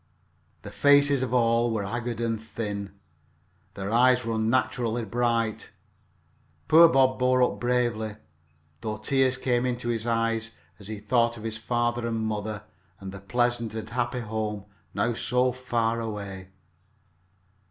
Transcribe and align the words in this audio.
The 0.63 0.71
faces 0.71 1.21
of 1.21 1.31
all 1.31 1.69
were 1.69 1.83
haggard 1.85 2.19
and 2.19 2.41
thin. 2.41 2.93
Their 3.75 3.91
eyes 3.91 4.25
were 4.25 4.33
unnaturally 4.33 5.05
bright. 5.05 5.69
Poor 6.67 6.89
Bob 6.89 7.19
bore 7.19 7.43
up 7.43 7.59
bravely, 7.59 8.15
though 8.79 8.97
tears 8.97 9.37
came 9.37 9.63
into 9.63 9.89
his 9.89 10.07
eyes 10.07 10.49
as 10.79 10.87
he 10.87 10.97
thought 10.97 11.37
of 11.37 11.43
his 11.43 11.59
father 11.59 12.07
and 12.07 12.19
mother, 12.21 12.63
and 12.99 13.11
the 13.11 13.19
pleasant 13.19 13.75
and 13.75 13.91
happy 13.91 14.21
home 14.21 14.65
now 14.95 15.13
so 15.13 15.51
far 15.51 15.99
away. 15.99 16.47